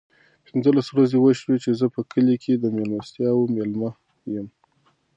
[0.47, 3.91] پینځلس ورځې وشوې چې زه په کلي کې د مېلمستیاوو مېلمه
[4.33, 4.47] یم.